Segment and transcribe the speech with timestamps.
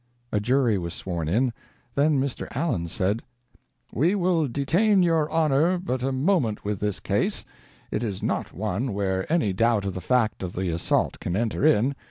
[0.31, 1.53] A jury was sworn in;
[1.93, 2.47] then Mr.
[2.55, 3.21] Allen said:
[3.93, 7.45] "We will detain your honor but a moment with this case.
[7.91, 11.63] It is not one where any doubt of the fact of the assault can enter
[11.63, 11.93] in.